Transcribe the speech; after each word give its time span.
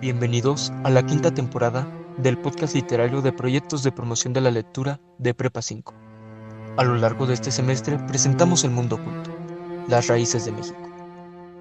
Bienvenidos 0.00 0.72
a 0.82 0.88
la 0.88 1.04
quinta 1.04 1.34
temporada 1.34 1.86
del 2.16 2.38
podcast 2.38 2.74
literario 2.74 3.20
de 3.20 3.34
proyectos 3.34 3.82
de 3.82 3.92
promoción 3.92 4.32
de 4.32 4.40
la 4.40 4.50
lectura 4.50 4.98
de 5.18 5.34
Prepa 5.34 5.60
5. 5.60 5.92
A 6.78 6.84
lo 6.84 6.96
largo 6.96 7.26
de 7.26 7.34
este 7.34 7.50
semestre 7.50 7.98
presentamos 8.08 8.64
El 8.64 8.70
Mundo 8.70 8.96
Oculto, 8.96 9.30
las 9.88 10.06
raíces 10.06 10.46
de 10.46 10.52
México. 10.52 10.80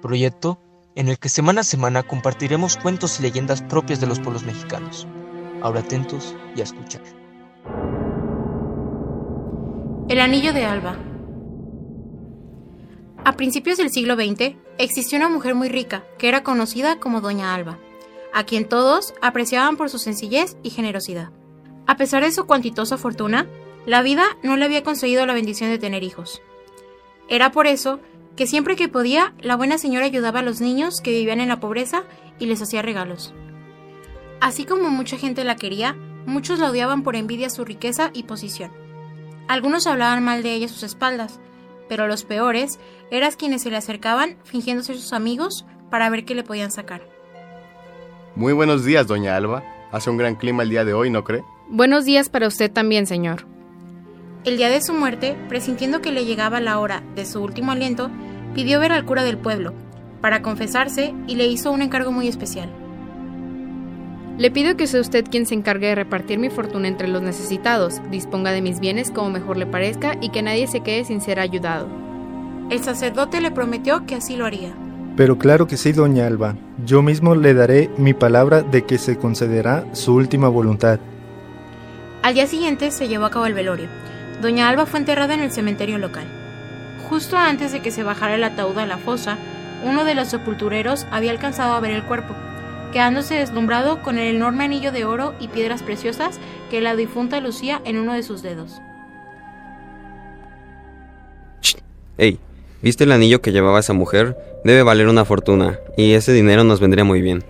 Proyecto 0.00 0.58
en 0.94 1.10
el 1.10 1.18
que 1.18 1.28
semana 1.28 1.60
a 1.60 1.64
semana 1.64 2.04
compartiremos 2.04 2.78
cuentos 2.78 3.20
y 3.20 3.22
leyendas 3.22 3.60
propias 3.60 4.00
de 4.00 4.06
los 4.06 4.18
pueblos 4.18 4.44
mexicanos. 4.44 5.06
Ahora 5.60 5.80
atentos 5.80 6.34
y 6.56 6.62
a 6.62 6.64
escuchar. 6.64 7.02
El 10.08 10.20
Anillo 10.20 10.54
de 10.54 10.64
Alba. 10.64 10.96
A 13.26 13.32
principios 13.34 13.76
del 13.76 13.90
siglo 13.90 14.14
XX 14.14 14.56
existió 14.78 15.18
una 15.18 15.28
mujer 15.28 15.54
muy 15.54 15.68
rica 15.68 16.02
que 16.16 16.28
era 16.28 16.42
conocida 16.42 16.98
como 16.98 17.20
Doña 17.20 17.54
Alba 17.54 17.78
a 18.32 18.44
quien 18.44 18.68
todos 18.68 19.14
apreciaban 19.20 19.76
por 19.76 19.90
su 19.90 19.98
sencillez 19.98 20.56
y 20.62 20.70
generosidad. 20.70 21.30
A 21.86 21.96
pesar 21.96 22.22
de 22.22 22.32
su 22.32 22.46
cuantitosa 22.46 22.96
fortuna, 22.96 23.46
la 23.86 24.02
vida 24.02 24.24
no 24.42 24.56
le 24.56 24.64
había 24.64 24.84
conseguido 24.84 25.26
la 25.26 25.34
bendición 25.34 25.70
de 25.70 25.78
tener 25.78 26.02
hijos. 26.02 26.40
Era 27.28 27.52
por 27.52 27.66
eso 27.66 28.00
que 28.36 28.46
siempre 28.46 28.76
que 28.76 28.88
podía, 28.88 29.34
la 29.40 29.56
buena 29.56 29.78
señora 29.78 30.06
ayudaba 30.06 30.40
a 30.40 30.42
los 30.42 30.60
niños 30.60 31.00
que 31.00 31.10
vivían 31.10 31.40
en 31.40 31.48
la 31.48 31.60
pobreza 31.60 32.04
y 32.38 32.46
les 32.46 32.62
hacía 32.62 32.82
regalos. 32.82 33.34
Así 34.40 34.64
como 34.64 34.88
mucha 34.88 35.18
gente 35.18 35.44
la 35.44 35.56
quería, 35.56 35.96
muchos 36.26 36.58
la 36.58 36.70
odiaban 36.70 37.02
por 37.02 37.16
envidia 37.16 37.50
su 37.50 37.64
riqueza 37.64 38.10
y 38.12 38.24
posición. 38.24 38.72
Algunos 39.48 39.86
hablaban 39.86 40.24
mal 40.24 40.42
de 40.42 40.54
ella 40.54 40.66
a 40.66 40.68
sus 40.68 40.82
espaldas, 40.82 41.40
pero 41.88 42.06
los 42.06 42.24
peores 42.24 42.78
eran 43.10 43.32
quienes 43.32 43.62
se 43.62 43.70
le 43.70 43.76
acercaban 43.76 44.38
fingiendo 44.44 44.82
ser 44.82 44.96
sus 44.96 45.12
amigos 45.12 45.66
para 45.90 46.08
ver 46.08 46.24
qué 46.24 46.34
le 46.34 46.44
podían 46.44 46.70
sacar. 46.70 47.06
Muy 48.34 48.54
buenos 48.54 48.84
días, 48.84 49.06
doña 49.06 49.36
Alba. 49.36 49.62
Hace 49.90 50.08
un 50.08 50.16
gran 50.16 50.36
clima 50.36 50.62
el 50.62 50.70
día 50.70 50.86
de 50.86 50.94
hoy, 50.94 51.10
¿no 51.10 51.22
cree? 51.22 51.44
Buenos 51.68 52.06
días 52.06 52.30
para 52.30 52.48
usted 52.48 52.72
también, 52.72 53.06
señor. 53.06 53.46
El 54.44 54.56
día 54.56 54.70
de 54.70 54.80
su 54.80 54.94
muerte, 54.94 55.36
presintiendo 55.50 56.00
que 56.00 56.12
le 56.12 56.24
llegaba 56.24 56.60
la 56.60 56.78
hora 56.78 57.02
de 57.14 57.26
su 57.26 57.42
último 57.42 57.72
aliento, 57.72 58.10
pidió 58.54 58.80
ver 58.80 58.90
al 58.92 59.04
cura 59.04 59.22
del 59.22 59.36
pueblo, 59.36 59.74
para 60.22 60.40
confesarse 60.40 61.14
y 61.26 61.36
le 61.36 61.46
hizo 61.46 61.70
un 61.70 61.82
encargo 61.82 62.10
muy 62.10 62.26
especial. 62.26 62.70
Le 64.38 64.50
pido 64.50 64.78
que 64.78 64.86
sea 64.86 65.02
usted 65.02 65.26
quien 65.30 65.44
se 65.44 65.54
encargue 65.54 65.88
de 65.88 65.94
repartir 65.94 66.38
mi 66.38 66.48
fortuna 66.48 66.88
entre 66.88 67.08
los 67.08 67.20
necesitados, 67.20 68.00
disponga 68.10 68.50
de 68.50 68.62
mis 68.62 68.80
bienes 68.80 69.10
como 69.10 69.28
mejor 69.28 69.58
le 69.58 69.66
parezca 69.66 70.16
y 70.22 70.30
que 70.30 70.42
nadie 70.42 70.66
se 70.68 70.80
quede 70.80 71.04
sin 71.04 71.20
ser 71.20 71.38
ayudado. 71.38 71.86
El 72.70 72.82
sacerdote 72.82 73.42
le 73.42 73.50
prometió 73.50 74.06
que 74.06 74.14
así 74.14 74.36
lo 74.36 74.46
haría. 74.46 74.72
Pero 75.16 75.36
claro 75.36 75.66
que 75.66 75.76
sí, 75.76 75.92
doña 75.92 76.26
Alba. 76.26 76.56
Yo 76.84 77.00
mismo 77.00 77.36
le 77.36 77.54
daré 77.54 77.90
mi 77.96 78.12
palabra 78.12 78.62
de 78.62 78.84
que 78.84 78.98
se 78.98 79.16
concederá 79.16 79.84
su 79.92 80.14
última 80.14 80.48
voluntad. 80.48 80.98
Al 82.22 82.34
día 82.34 82.46
siguiente 82.48 82.90
se 82.90 83.06
llevó 83.06 83.26
a 83.26 83.30
cabo 83.30 83.46
el 83.46 83.54
velorio. 83.54 83.88
Doña 84.40 84.68
Alba 84.68 84.86
fue 84.86 84.98
enterrada 84.98 85.34
en 85.34 85.40
el 85.40 85.52
cementerio 85.52 85.98
local. 85.98 86.26
Justo 87.08 87.36
antes 87.36 87.70
de 87.70 87.80
que 87.80 87.92
se 87.92 88.02
bajara 88.02 88.34
el 88.34 88.42
ataúd 88.42 88.78
a 88.78 88.86
la 88.86 88.98
fosa, 88.98 89.38
uno 89.84 90.04
de 90.04 90.16
los 90.16 90.28
sepultureros 90.28 91.06
había 91.12 91.30
alcanzado 91.30 91.74
a 91.74 91.80
ver 91.80 91.92
el 91.92 92.04
cuerpo, 92.04 92.34
quedándose 92.92 93.34
deslumbrado 93.34 94.02
con 94.02 94.18
el 94.18 94.34
enorme 94.34 94.64
anillo 94.64 94.90
de 94.90 95.04
oro 95.04 95.34
y 95.38 95.48
piedras 95.48 95.82
preciosas 95.82 96.40
que 96.70 96.80
la 96.80 96.96
difunta 96.96 97.40
lucía 97.40 97.80
en 97.84 97.98
uno 97.98 98.12
de 98.12 98.24
sus 98.24 98.42
dedos. 98.42 98.80
¡Ey! 102.18 102.40
¿Viste 102.82 103.04
el 103.04 103.12
anillo 103.12 103.40
que 103.40 103.52
llevaba 103.52 103.78
esa 103.78 103.92
mujer? 103.92 104.36
Debe 104.64 104.82
valer 104.82 105.06
una 105.06 105.24
fortuna, 105.24 105.78
y 105.96 106.12
ese 106.14 106.32
dinero 106.32 106.64
nos 106.64 106.80
vendría 106.80 107.04
muy 107.04 107.22
bien. 107.22 107.44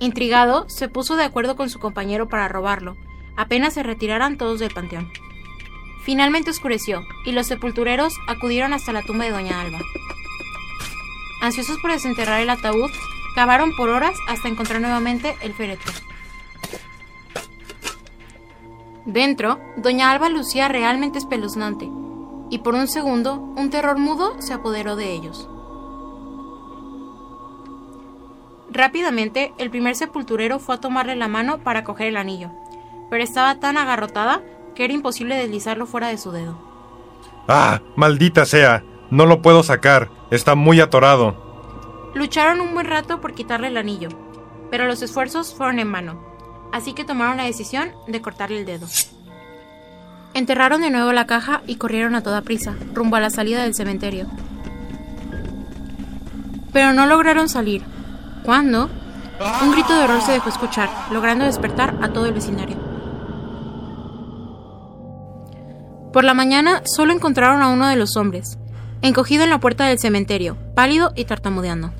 Intrigado, 0.00 0.68
se 0.68 0.88
puso 0.88 1.16
de 1.16 1.24
acuerdo 1.24 1.56
con 1.56 1.70
su 1.70 1.78
compañero 1.78 2.28
para 2.28 2.46
robarlo, 2.46 2.94
apenas 3.36 3.72
se 3.72 3.82
retiraran 3.82 4.36
todos 4.36 4.60
del 4.60 4.74
panteón. 4.74 5.10
Finalmente 6.04 6.50
oscureció, 6.50 7.00
y 7.24 7.32
los 7.32 7.46
sepultureros 7.46 8.12
acudieron 8.28 8.74
hasta 8.74 8.92
la 8.92 9.02
tumba 9.02 9.24
de 9.24 9.30
Doña 9.30 9.62
Alba. 9.62 9.80
Ansiosos 11.40 11.78
por 11.78 11.90
desenterrar 11.90 12.40
el 12.42 12.50
ataúd, 12.50 12.90
cavaron 13.34 13.74
por 13.76 13.88
horas 13.88 14.16
hasta 14.28 14.48
encontrar 14.48 14.82
nuevamente 14.82 15.36
el 15.40 15.54
féretro. 15.54 15.90
Dentro, 19.06 19.58
Doña 19.76 20.10
Alba 20.10 20.28
lucía 20.28 20.68
realmente 20.68 21.18
espeluznante, 21.18 21.88
y 22.50 22.58
por 22.58 22.74
un 22.74 22.88
segundo 22.88 23.34
un 23.34 23.70
terror 23.70 23.98
mudo 23.98 24.40
se 24.40 24.52
apoderó 24.52 24.96
de 24.96 25.12
ellos. 25.12 25.48
Rápidamente, 28.70 29.52
el 29.58 29.70
primer 29.70 29.94
sepulturero 29.94 30.58
fue 30.58 30.74
a 30.74 30.80
tomarle 30.80 31.16
la 31.16 31.28
mano 31.28 31.58
para 31.58 31.84
coger 31.84 32.08
el 32.08 32.16
anillo, 32.16 32.50
pero 33.08 33.22
estaba 33.22 33.58
tan 33.58 33.76
agarrotada 33.76 34.42
que 34.74 34.84
era 34.84 34.92
imposible 34.92 35.36
deslizarlo 35.36 35.86
fuera 35.86 36.08
de 36.08 36.18
su 36.18 36.30
dedo. 36.30 36.58
¡Ah! 37.48 37.80
¡Maldita 37.94 38.44
sea! 38.44 38.84
No 39.10 39.24
lo 39.24 39.40
puedo 39.40 39.62
sacar. 39.62 40.10
Está 40.30 40.54
muy 40.56 40.80
atorado. 40.80 42.10
Lucharon 42.14 42.60
un 42.60 42.74
buen 42.74 42.86
rato 42.86 43.20
por 43.20 43.34
quitarle 43.34 43.68
el 43.68 43.76
anillo, 43.76 44.08
pero 44.70 44.86
los 44.86 45.02
esfuerzos 45.02 45.54
fueron 45.54 45.78
en 45.78 45.92
vano, 45.92 46.20
así 46.72 46.92
que 46.92 47.04
tomaron 47.04 47.36
la 47.36 47.44
decisión 47.44 47.92
de 48.08 48.20
cortarle 48.20 48.58
el 48.58 48.66
dedo. 48.66 48.86
Enterraron 50.36 50.82
de 50.82 50.90
nuevo 50.90 51.14
la 51.14 51.24
caja 51.24 51.62
y 51.66 51.76
corrieron 51.76 52.14
a 52.14 52.22
toda 52.22 52.42
prisa, 52.42 52.74
rumbo 52.92 53.16
a 53.16 53.20
la 53.20 53.30
salida 53.30 53.62
del 53.62 53.74
cementerio. 53.74 54.26
Pero 56.74 56.92
no 56.92 57.06
lograron 57.06 57.48
salir. 57.48 57.82
¿Cuándo? 58.42 58.90
Un 59.62 59.72
grito 59.72 59.96
de 59.96 60.04
horror 60.04 60.20
se 60.20 60.32
dejó 60.32 60.50
escuchar, 60.50 60.90
logrando 61.10 61.46
despertar 61.46 61.96
a 62.02 62.10
todo 62.10 62.26
el 62.26 62.34
vecindario. 62.34 62.76
Por 66.12 66.24
la 66.24 66.34
mañana 66.34 66.82
solo 66.84 67.14
encontraron 67.14 67.62
a 67.62 67.68
uno 67.68 67.88
de 67.88 67.96
los 67.96 68.18
hombres, 68.18 68.58
encogido 69.00 69.42
en 69.42 69.48
la 69.48 69.58
puerta 69.58 69.86
del 69.86 69.98
cementerio, 69.98 70.58
pálido 70.74 71.12
y 71.16 71.24
tartamudeando. 71.24 71.94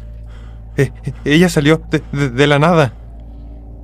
Eh, 0.76 0.92
ella 1.24 1.48
salió 1.48 1.80
de, 1.88 2.28
de 2.28 2.47
la 2.47 2.58
nada. 2.58 2.92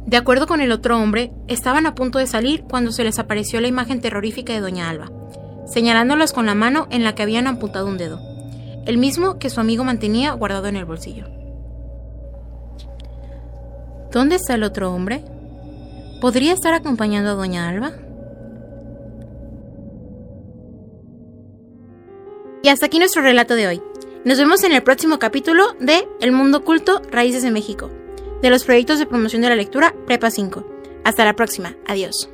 De 0.06 0.16
acuerdo 0.16 0.46
con 0.46 0.60
el 0.60 0.72
otro 0.72 0.98
hombre, 0.98 1.32
estaban 1.46 1.86
a 1.86 1.94
punto 1.94 2.18
de 2.18 2.26
salir 2.26 2.64
cuando 2.64 2.90
se 2.92 3.04
les 3.04 3.18
apareció 3.18 3.60
la 3.60 3.68
imagen 3.68 4.00
terrorífica 4.00 4.52
de 4.52 4.60
Doña 4.60 4.90
Alba, 4.90 5.10
señalándolos 5.66 6.32
con 6.32 6.44
la 6.46 6.54
mano 6.54 6.88
en 6.90 7.04
la 7.04 7.14
que 7.14 7.22
habían 7.22 7.46
amputado 7.46 7.86
un 7.86 7.98
dedo, 7.98 8.20
el 8.84 8.98
mismo 8.98 9.38
que 9.38 9.48
su 9.48 9.60
amigo 9.60 9.84
mantenía 9.84 10.32
guardado 10.32 10.66
en 10.66 10.76
el 10.76 10.84
bolsillo. 10.84 11.26
¿Dónde 14.10 14.36
está 14.36 14.54
el 14.54 14.64
otro 14.64 14.92
hombre? 14.92 15.24
¿Podría 16.20 16.52
estar 16.52 16.74
acompañando 16.74 17.30
a 17.30 17.34
Doña 17.34 17.68
Alba? 17.68 17.92
Y 22.64 22.68
hasta 22.68 22.86
aquí 22.86 22.98
nuestro 22.98 23.22
relato 23.22 23.54
de 23.54 23.66
hoy. 23.66 23.82
Nos 24.24 24.38
vemos 24.38 24.62
en 24.62 24.72
el 24.72 24.82
próximo 24.82 25.18
capítulo 25.18 25.64
de 25.80 26.06
El 26.20 26.32
Mundo 26.32 26.58
Oculto, 26.58 27.02
Raíces 27.10 27.42
de 27.42 27.50
México 27.50 27.90
de 28.42 28.50
los 28.50 28.64
proyectos 28.64 28.98
de 28.98 29.06
promoción 29.06 29.42
de 29.42 29.48
la 29.48 29.56
lectura 29.56 29.94
Prepa 30.06 30.30
5. 30.30 30.66
Hasta 31.04 31.24
la 31.24 31.34
próxima. 31.34 31.76
Adiós. 31.86 32.31